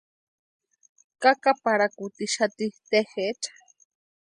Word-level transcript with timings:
Kakaparhakutixati 1.21 2.65
tejecha. 2.89 3.51